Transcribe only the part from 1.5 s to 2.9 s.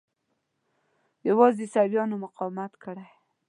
عیسویانو مقاومت